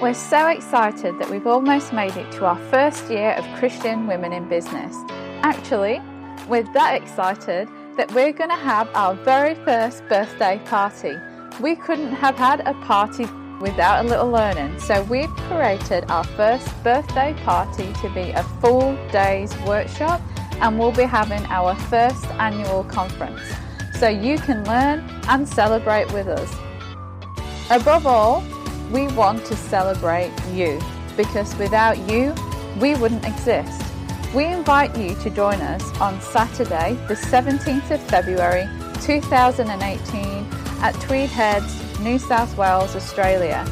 We're 0.00 0.14
so 0.14 0.48
excited 0.48 1.18
that 1.18 1.28
we've 1.28 1.46
almost 1.46 1.92
made 1.92 2.16
it 2.16 2.32
to 2.32 2.46
our 2.46 2.56
first 2.70 3.10
year 3.10 3.32
of 3.32 3.44
Christian 3.58 4.06
Women 4.06 4.32
in 4.32 4.48
Business. 4.48 4.96
Actually, 5.42 6.00
we're 6.48 6.62
that 6.72 6.94
excited 6.94 7.68
that 7.98 8.10
we're 8.14 8.32
going 8.32 8.48
to 8.48 8.56
have 8.56 8.88
our 8.94 9.14
very 9.14 9.54
first 9.56 10.02
birthday 10.08 10.58
party. 10.64 11.16
We 11.60 11.76
couldn't 11.76 12.14
have 12.14 12.36
had 12.36 12.60
a 12.60 12.72
party 12.80 13.26
without 13.60 14.06
a 14.06 14.08
little 14.08 14.30
learning, 14.30 14.80
so 14.80 15.02
we've 15.02 15.28
created 15.50 16.10
our 16.10 16.24
first 16.24 16.66
birthday 16.82 17.34
party 17.44 17.92
to 18.00 18.08
be 18.14 18.30
a 18.30 18.42
full 18.62 18.96
day's 19.12 19.54
workshop 19.66 20.22
and 20.62 20.78
we'll 20.78 20.92
be 20.92 21.02
having 21.02 21.44
our 21.50 21.74
first 21.74 22.24
annual 22.38 22.84
conference 22.84 23.42
so 23.98 24.08
you 24.08 24.38
can 24.38 24.64
learn 24.64 25.00
and 25.28 25.46
celebrate 25.46 26.10
with 26.14 26.26
us. 26.26 26.50
Above 27.70 28.06
all, 28.06 28.42
we 28.90 29.06
want 29.08 29.44
to 29.46 29.56
celebrate 29.56 30.32
you 30.52 30.80
because 31.16 31.54
without 31.56 31.98
you, 32.10 32.34
we 32.80 32.94
wouldn't 32.94 33.26
exist. 33.26 33.82
We 34.34 34.46
invite 34.46 34.96
you 34.96 35.14
to 35.16 35.30
join 35.30 35.60
us 35.60 35.82
on 36.00 36.20
Saturday, 36.20 36.94
the 37.08 37.14
17th 37.14 37.90
of 37.90 38.00
February 38.02 38.68
2018 39.02 40.46
at 40.82 40.94
Tweed 41.00 41.30
Heads, 41.30 42.00
New 42.00 42.18
South 42.18 42.56
Wales, 42.56 42.94
Australia. 42.94 43.66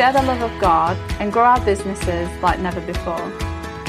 share 0.00 0.12
the 0.14 0.22
love 0.22 0.40
of 0.40 0.58
God, 0.58 0.96
and 1.20 1.30
grow 1.30 1.42
our 1.42 1.62
businesses 1.62 2.26
like 2.40 2.58
never 2.58 2.80
before. 2.80 3.30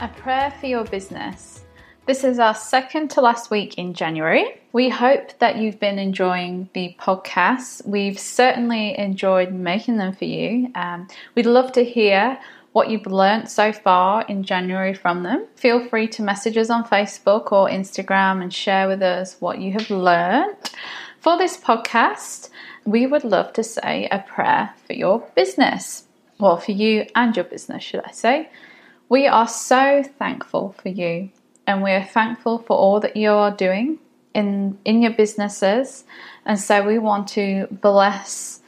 A 0.00 0.08
prayer 0.08 0.50
for 0.58 0.68
your 0.68 0.84
business. 0.84 1.61
This 2.04 2.24
is 2.24 2.40
our 2.40 2.54
second 2.56 3.12
to 3.12 3.20
last 3.20 3.48
week 3.48 3.78
in 3.78 3.94
January. 3.94 4.60
We 4.72 4.88
hope 4.88 5.38
that 5.38 5.58
you've 5.58 5.78
been 5.78 6.00
enjoying 6.00 6.68
the 6.74 6.96
podcasts. 6.98 7.86
We've 7.86 8.18
certainly 8.18 8.98
enjoyed 8.98 9.52
making 9.52 9.98
them 9.98 10.12
for 10.12 10.24
you. 10.24 10.72
Um, 10.74 11.06
we'd 11.36 11.46
love 11.46 11.70
to 11.72 11.84
hear 11.84 12.40
what 12.72 12.90
you've 12.90 13.06
learnt 13.06 13.50
so 13.50 13.72
far 13.72 14.26
in 14.26 14.42
January 14.42 14.94
from 14.94 15.22
them. 15.22 15.46
Feel 15.54 15.86
free 15.88 16.08
to 16.08 16.22
message 16.22 16.56
us 16.56 16.70
on 16.70 16.82
Facebook 16.82 17.52
or 17.52 17.68
Instagram 17.68 18.42
and 18.42 18.52
share 18.52 18.88
with 18.88 19.00
us 19.00 19.36
what 19.38 19.60
you 19.60 19.72
have 19.74 19.88
learnt. 19.88 20.74
For 21.20 21.38
this 21.38 21.56
podcast, 21.56 22.50
we 22.84 23.06
would 23.06 23.22
love 23.22 23.52
to 23.52 23.62
say 23.62 24.08
a 24.10 24.18
prayer 24.18 24.74
for 24.88 24.94
your 24.94 25.20
business, 25.36 26.08
or 26.40 26.60
for 26.60 26.72
you 26.72 27.06
and 27.14 27.36
your 27.36 27.44
business, 27.44 27.84
should 27.84 28.02
I 28.04 28.10
say. 28.10 28.50
We 29.08 29.28
are 29.28 29.46
so 29.46 30.02
thankful 30.02 30.74
for 30.82 30.88
you 30.88 31.30
and 31.66 31.82
we're 31.82 32.04
thankful 32.04 32.58
for 32.58 32.76
all 32.76 33.00
that 33.00 33.16
you 33.16 33.30
are 33.30 33.50
doing 33.50 33.98
in 34.34 34.78
in 34.84 35.02
your 35.02 35.12
businesses. 35.12 36.04
And 36.44 36.58
so 36.58 36.84
we 36.86 36.98
want 36.98 37.28
to 37.28 37.68
bless 37.70 38.60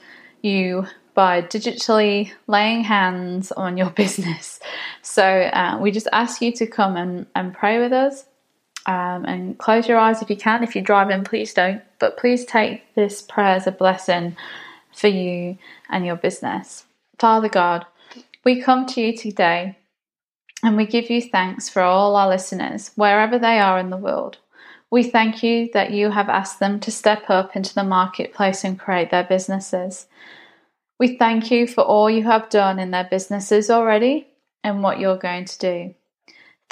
you 0.43 0.87
by 1.15 1.43
digitally 1.43 2.33
laying 2.47 2.85
hands 2.85 3.53
on 3.53 3.77
your 3.77 3.91
business. 4.03 4.61
So 5.03 5.25
uh, 5.25 5.79
we 5.81 5.91
just 5.91 6.09
ask 6.13 6.43
you 6.43 6.53
to 6.53 6.67
come 6.67 6.97
and, 6.97 7.27
and 7.35 7.55
pray 7.55 7.79
with 7.79 7.93
us. 7.93 8.25
Um, 8.87 9.25
and 9.25 9.57
close 9.57 9.89
your 9.89 9.97
eyes 9.97 10.21
if 10.21 10.29
you 10.29 10.37
can. 10.37 10.63
If 10.63 10.75
you're 10.75 10.85
driving 10.85 11.25
please 11.25 11.55
don't. 11.55 11.83
But 11.99 12.19
please 12.19 12.45
take 12.45 12.95
this 12.95 13.23
prayer 13.23 13.57
as 13.57 13.67
a 13.67 13.73
blessing 13.73 14.37
for 14.93 15.09
you 15.09 15.57
and 15.89 16.05
your 16.05 16.17
business. 16.17 16.85
Father 17.19 17.49
god 17.49 17.87
we 18.45 18.61
come 18.61 18.85
to 18.87 19.01
you 19.01 19.17
today 19.17 19.77
and 20.65 20.77
we 20.77 20.87
give 20.87 21.11
you 21.11 21.21
thanks 21.21 21.69
for 21.69 21.83
all 21.83 22.17
our 22.17 22.29
listeners, 22.29 22.91
wherever 22.97 23.39
they 23.39 23.59
are 23.59 23.79
in 23.79 23.91
the 23.91 23.97
world. 23.97 24.39
We 24.91 25.03
thank 25.03 25.43
you 25.43 25.69
that 25.75 25.91
you 25.91 26.11
have 26.11 26.29
asked 26.29 26.59
them 26.59 26.81
to 26.81 26.91
step 26.91 27.29
up 27.29 27.55
into 27.55 27.75
the 27.75 27.85
marketplace 27.85 28.65
and 28.65 28.79
create 28.79 29.11
their 29.11 29.25
businesses. 29.25 30.07
We 30.99 31.19
thank 31.19 31.51
you 31.51 31.67
for 31.67 31.83
all 31.83 32.09
you 32.09 32.23
have 32.25 32.49
done 32.49 32.79
in 32.79 32.93
their 32.93 33.09
businesses 33.11 33.71
already 33.71 34.29
and 34.63 34.83
what 34.83 35.01
you're 35.01 35.19
going 35.19 35.45
to 35.45 35.59
do. 35.59 35.95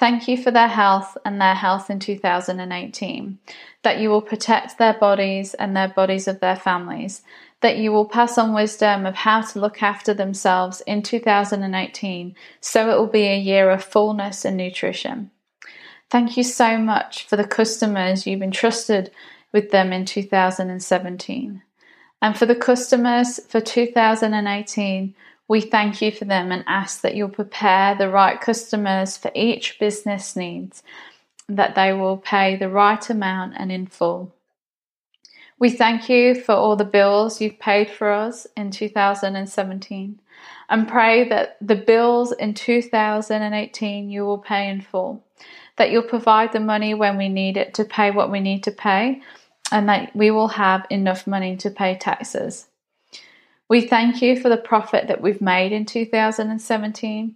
Thank 0.02 0.26
you 0.26 0.36
for 0.36 0.50
their 0.50 0.66
health 0.66 1.16
and 1.24 1.40
their 1.40 1.54
health 1.54 1.88
in 1.88 2.00
2018, 2.00 3.38
that 3.84 4.00
you 4.00 4.10
will 4.10 4.20
protect 4.20 4.76
their 4.76 4.94
bodies 4.94 5.54
and 5.54 5.76
their 5.76 5.86
bodies 5.86 6.26
of 6.26 6.40
their 6.40 6.56
families, 6.56 7.22
that 7.60 7.76
you 7.76 7.92
will 7.92 8.06
pass 8.08 8.36
on 8.36 8.52
wisdom 8.52 9.06
of 9.06 9.14
how 9.14 9.42
to 9.42 9.60
look 9.60 9.80
after 9.80 10.12
themselves 10.12 10.80
in 10.88 11.04
2018 11.04 12.34
so 12.60 12.90
it 12.90 12.98
will 12.98 13.06
be 13.06 13.28
a 13.28 13.38
year 13.38 13.70
of 13.70 13.84
fullness 13.84 14.44
and 14.44 14.56
nutrition. 14.56 15.30
Thank 16.10 16.36
you 16.36 16.42
so 16.42 16.78
much 16.78 17.28
for 17.28 17.36
the 17.36 17.46
customers 17.46 18.26
you've 18.26 18.42
entrusted 18.42 19.12
with 19.52 19.70
them 19.70 19.92
in 19.92 20.04
2017. 20.04 21.62
And 22.20 22.36
for 22.36 22.46
the 22.46 22.56
customers 22.56 23.38
for 23.46 23.60
2018, 23.60 25.14
we 25.52 25.60
thank 25.60 26.00
you 26.00 26.10
for 26.10 26.24
them 26.24 26.50
and 26.50 26.64
ask 26.66 27.02
that 27.02 27.14
you'll 27.14 27.28
prepare 27.28 27.94
the 27.94 28.08
right 28.08 28.40
customers 28.40 29.18
for 29.18 29.30
each 29.34 29.78
business 29.78 30.34
needs, 30.34 30.82
that 31.46 31.74
they 31.74 31.92
will 31.92 32.16
pay 32.16 32.56
the 32.56 32.70
right 32.70 33.10
amount 33.10 33.52
and 33.58 33.70
in 33.70 33.86
full. 33.86 34.34
We 35.58 35.68
thank 35.68 36.08
you 36.08 36.34
for 36.34 36.54
all 36.54 36.74
the 36.74 36.86
bills 36.86 37.38
you've 37.38 37.58
paid 37.58 37.90
for 37.90 38.10
us 38.10 38.46
in 38.56 38.70
2017 38.70 40.18
and 40.70 40.88
pray 40.88 41.28
that 41.28 41.58
the 41.60 41.76
bills 41.76 42.32
in 42.32 42.54
2018 42.54 44.08
you 44.08 44.24
will 44.24 44.38
pay 44.38 44.70
in 44.70 44.80
full, 44.80 45.22
that 45.76 45.90
you'll 45.90 46.02
provide 46.02 46.52
the 46.52 46.60
money 46.60 46.94
when 46.94 47.18
we 47.18 47.28
need 47.28 47.58
it 47.58 47.74
to 47.74 47.84
pay 47.84 48.10
what 48.10 48.30
we 48.30 48.40
need 48.40 48.62
to 48.62 48.70
pay, 48.70 49.20
and 49.70 49.86
that 49.90 50.16
we 50.16 50.30
will 50.30 50.48
have 50.48 50.86
enough 50.88 51.26
money 51.26 51.58
to 51.58 51.68
pay 51.68 51.94
taxes. 51.94 52.68
We 53.68 53.82
thank 53.82 54.20
you 54.20 54.40
for 54.40 54.48
the 54.48 54.56
profit 54.56 55.08
that 55.08 55.20
we've 55.20 55.40
made 55.40 55.72
in 55.72 55.86
2017 55.86 57.34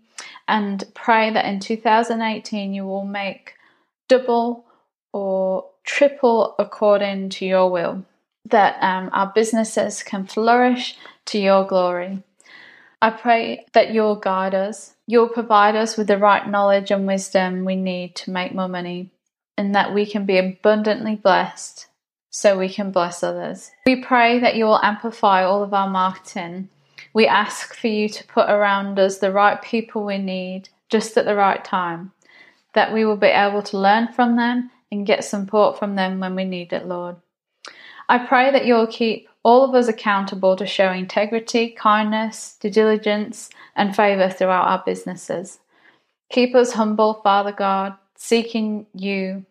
and 0.49 0.85
pray 0.95 1.31
that 1.31 1.47
in 1.47 1.61
2018 1.61 2.75
you 2.75 2.85
will 2.85 3.05
make 3.05 3.55
double 4.09 4.65
or 5.13 5.67
triple 5.85 6.55
according 6.59 7.31
to 7.31 7.47
your 7.47 7.71
will 7.71 8.05
that 8.51 8.81
um, 8.83 9.11
our 9.13 9.33
businesses 9.35 10.03
can 10.03 10.27
flourish 10.27 10.97
to 11.27 11.39
your 11.39 11.67
glory. 11.67 12.23
I 13.03 13.11
pray 13.11 13.67
that 13.73 13.93
you'll 13.93 14.17
guide 14.17 14.55
us, 14.55 14.95
you'll 15.07 15.29
provide 15.29 15.77
us 15.77 15.97
with 15.97 16.07
the 16.07 16.19
right 16.19 16.49
knowledge 16.49 16.91
and 16.91 17.07
wisdom 17.07 17.65
we 17.65 17.77
need 17.77 18.15
to 18.17 18.31
make 18.31 18.55
more 18.55 18.69
money, 18.69 19.11
and 19.57 19.75
that 19.75 19.93
we 19.93 20.07
can 20.07 20.27
be 20.27 20.39
abundantly 20.39 21.17
blessed 21.17 21.87
so 22.37 22.59
we 22.59 22.69
can 22.69 22.91
bless 22.91 23.23
others. 23.23 23.71
We 23.87 23.97
pray 23.97 24.39
that 24.41 24.57
you 24.57 24.67
will 24.67 24.83
amplify 24.83 25.43
all 25.43 25.63
of 25.63 25.73
our 25.73 25.89
marketing. 25.89 26.69
We 27.15 27.27
ask 27.27 27.75
for 27.75 27.87
you 27.87 28.11
to 28.11 28.25
put 28.25 28.51
around 28.51 28.99
us 28.99 29.17
the 29.17 29.33
right 29.33 29.61
people 29.63 30.05
we 30.05 30.19
need 30.19 30.69
just 30.91 31.17
at 31.17 31.25
the 31.25 31.35
right 31.35 31.65
time, 31.65 32.13
that 32.75 32.93
we 32.93 33.07
will 33.07 33.17
be 33.17 33.29
able 33.29 33.63
to 33.63 33.79
learn 33.79 34.13
from 34.13 34.37
them 34.37 34.71
and 34.93 35.07
get 35.07 35.25
support 35.25 35.79
from 35.79 35.97
them 35.97 36.21
when 36.21 36.35
we 36.35 36.45
need 36.45 36.75
it, 36.75 36.87
Lord. 36.87 37.17
I 38.07 38.19
pray 38.19 38.51
that 38.51 38.67
you'll 38.67 38.87
keep 38.87 39.31
all 39.43 39.65
of 39.65 39.75
us 39.75 39.89
accountable 39.89 40.57
to 40.57 40.67
show 40.67 40.93
integrity, 40.93 41.71
kindness, 41.71 42.59
due 42.61 42.69
diligence, 42.69 43.49
and 43.75 43.97
favour 43.97 44.29
throughout 44.29 44.69
our 44.69 44.83
businesses. 44.85 45.59
Keep 46.31 46.55
us 46.55 46.73
humble, 46.75 47.15
Father 47.15 47.53
God, 47.53 47.95
seeking 48.15 48.87
you. 48.93 49.47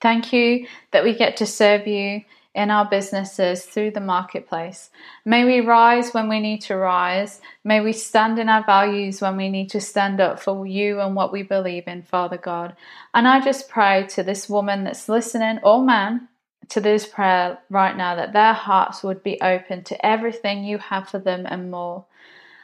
Thank 0.00 0.32
you 0.32 0.66
that 0.92 1.04
we 1.04 1.14
get 1.14 1.36
to 1.38 1.46
serve 1.46 1.86
you 1.86 2.22
in 2.54 2.70
our 2.70 2.84
businesses 2.84 3.64
through 3.64 3.92
the 3.92 4.00
marketplace. 4.00 4.90
May 5.24 5.44
we 5.44 5.60
rise 5.60 6.12
when 6.12 6.28
we 6.28 6.40
need 6.40 6.60
to 6.62 6.76
rise. 6.76 7.40
May 7.62 7.80
we 7.80 7.92
stand 7.92 8.38
in 8.38 8.48
our 8.48 8.64
values 8.64 9.20
when 9.20 9.36
we 9.36 9.48
need 9.48 9.70
to 9.70 9.80
stand 9.80 10.20
up 10.20 10.40
for 10.40 10.66
you 10.66 11.00
and 11.00 11.14
what 11.14 11.32
we 11.32 11.42
believe 11.42 11.86
in, 11.86 12.02
Father 12.02 12.38
God. 12.38 12.74
And 13.14 13.28
I 13.28 13.40
just 13.40 13.68
pray 13.68 14.06
to 14.10 14.22
this 14.22 14.48
woman 14.48 14.84
that's 14.84 15.08
listening, 15.08 15.60
or 15.62 15.84
man, 15.84 16.28
to 16.70 16.80
this 16.80 17.06
prayer 17.06 17.58
right 17.70 17.96
now 17.96 18.14
that 18.16 18.32
their 18.32 18.54
hearts 18.54 19.02
would 19.02 19.22
be 19.22 19.40
open 19.40 19.84
to 19.84 20.06
everything 20.06 20.64
you 20.64 20.78
have 20.78 21.08
for 21.08 21.18
them 21.18 21.46
and 21.46 21.70
more. 21.70 22.04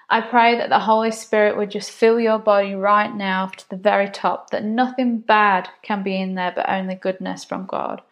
I 0.08 0.20
pray 0.20 0.56
that 0.56 0.68
the 0.68 0.78
Holy 0.78 1.10
Spirit 1.10 1.56
would 1.56 1.70
just 1.70 1.90
fill 1.90 2.20
your 2.20 2.38
body 2.38 2.74
right 2.74 3.14
now 3.14 3.46
to 3.46 3.70
the 3.70 3.76
very 3.76 4.08
top, 4.10 4.50
that 4.50 4.64
nothing 4.64 5.18
bad 5.18 5.68
can 5.82 6.02
be 6.02 6.20
in 6.20 6.34
there 6.34 6.52
but 6.54 6.68
only 6.68 6.94
goodness 6.94 7.44
from 7.44 7.66
God. 7.66 8.02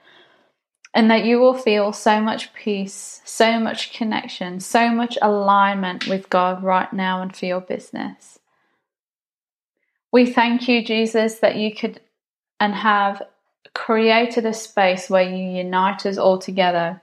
And 0.95 1.11
that 1.11 1.25
you 1.25 1.39
will 1.39 1.55
feel 1.55 1.93
so 1.93 2.21
much 2.21 2.53
peace, 2.55 3.23
so 3.25 3.59
much 3.59 3.93
connection, 3.93 4.61
so 4.61 4.91
much 4.91 5.17
alignment 5.23 6.07
with 6.07 6.29
God 6.29 6.63
right 6.63 6.93
now 6.93 7.23
and 7.23 7.35
for 7.35 7.47
your 7.47 7.61
business. 7.61 8.39
We 10.13 10.31
thank 10.31 10.69
you, 10.69 10.85
Jesus, 10.85 11.39
that 11.39 11.57
you 11.57 11.75
could 11.75 12.01
and 12.61 12.75
have 12.75 13.23
created 13.75 14.45
a 14.45 14.53
space 14.53 15.09
where 15.09 15.23
you 15.23 15.57
unite 15.59 16.05
us 16.05 16.19
all 16.19 16.39
together, 16.39 17.03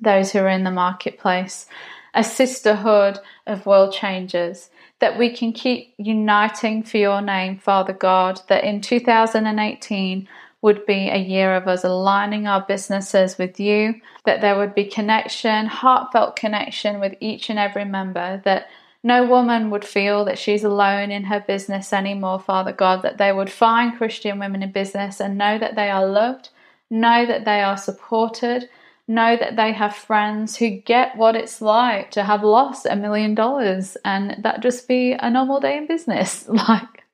those 0.00 0.32
who 0.32 0.38
are 0.40 0.48
in 0.48 0.64
the 0.64 0.70
marketplace, 0.70 1.66
a 2.14 2.24
sisterhood 2.24 3.18
of 3.46 3.66
world 3.66 3.92
changers, 3.92 4.70
that 5.00 5.18
we 5.18 5.30
can 5.30 5.52
keep 5.52 5.94
uniting 5.98 6.82
for 6.82 6.96
your 6.96 7.20
name, 7.20 7.58
Father 7.58 7.92
God, 7.92 8.40
that 8.48 8.64
in 8.64 8.80
2018 8.80 10.28
would 10.60 10.84
be 10.86 11.08
a 11.08 11.16
year 11.16 11.54
of 11.54 11.68
us 11.68 11.84
aligning 11.84 12.46
our 12.46 12.62
businesses 12.62 13.38
with 13.38 13.60
you, 13.60 13.94
that 14.24 14.40
there 14.40 14.58
would 14.58 14.74
be 14.74 14.84
connection, 14.84 15.66
heartfelt 15.66 16.34
connection 16.34 16.98
with 16.98 17.14
each 17.20 17.48
and 17.48 17.58
every 17.58 17.84
member, 17.84 18.42
that 18.44 18.68
no 19.04 19.24
woman 19.24 19.70
would 19.70 19.84
feel 19.84 20.24
that 20.24 20.38
she's 20.38 20.64
alone 20.64 21.12
in 21.12 21.24
her 21.24 21.40
business 21.46 21.92
anymore, 21.92 22.40
Father 22.40 22.72
God, 22.72 23.02
that 23.02 23.18
they 23.18 23.32
would 23.32 23.50
find 23.50 23.96
Christian 23.96 24.40
women 24.40 24.62
in 24.62 24.72
business 24.72 25.20
and 25.20 25.38
know 25.38 25.58
that 25.58 25.76
they 25.76 25.90
are 25.90 26.06
loved, 26.06 26.48
know 26.90 27.24
that 27.24 27.44
they 27.44 27.60
are 27.60 27.76
supported, 27.76 28.68
know 29.08 29.36
that 29.36 29.56
they 29.56 29.72
have 29.72 29.94
friends 29.94 30.56
who 30.56 30.70
get 30.70 31.16
what 31.16 31.34
it's 31.34 31.60
like 31.60 32.10
to 32.12 32.22
have 32.22 32.42
lost 32.42 32.86
a 32.86 32.94
million 32.96 33.34
dollars 33.34 33.96
and 34.04 34.36
that 34.42 34.60
just 34.60 34.86
be 34.86 35.12
a 35.12 35.30
normal 35.30 35.60
day 35.60 35.76
in 35.76 35.86
business. 35.86 36.46
like, 36.48 37.04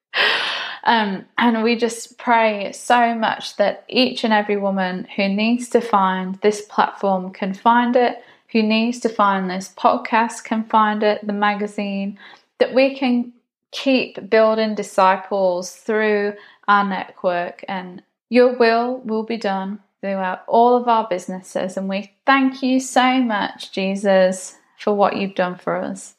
um, 0.84 1.24
and 1.38 1.62
we 1.62 1.76
just 1.76 2.18
pray 2.18 2.72
so 2.72 3.14
much 3.14 3.56
that 3.56 3.84
each 3.88 4.24
and 4.24 4.32
every 4.32 4.56
woman 4.56 5.06
who 5.16 5.28
needs 5.28 5.68
to 5.70 5.80
find 5.80 6.34
this 6.42 6.62
platform 6.62 7.32
can 7.32 7.54
find 7.54 7.96
it 7.96 8.22
who 8.54 8.62
needs 8.62 9.00
to 9.00 9.08
find 9.08 9.50
this 9.50 9.68
podcast 9.76 10.44
can 10.44 10.64
find 10.64 11.02
it, 11.02 11.26
the 11.26 11.32
magazine, 11.32 12.16
that 12.58 12.72
we 12.72 12.94
can 12.94 13.32
keep 13.72 14.30
building 14.30 14.76
disciples 14.76 15.74
through 15.74 16.32
our 16.68 16.88
network 16.88 17.64
and 17.66 18.00
your 18.30 18.56
will 18.56 19.00
will 19.04 19.24
be 19.24 19.36
done 19.36 19.80
throughout 20.04 20.42
all 20.46 20.76
of 20.76 20.86
our 20.86 21.08
businesses. 21.08 21.78
And 21.78 21.88
we 21.88 22.12
thank 22.26 22.62
you 22.62 22.78
so 22.78 23.22
much, 23.22 23.72
Jesus, 23.72 24.58
for 24.78 24.92
what 24.92 25.16
you've 25.16 25.34
done 25.34 25.56
for 25.56 25.76
us. 25.76 26.14